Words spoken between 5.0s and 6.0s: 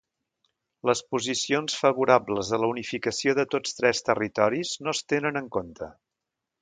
tenen en compte.